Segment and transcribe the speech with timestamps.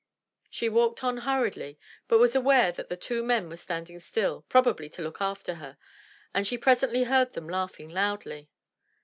[0.49, 4.89] She walked on hurriedly but was aware that the two men were standing still, probably
[4.89, 5.77] to look after her,
[6.33, 8.49] and she presently heard them laughing loudly.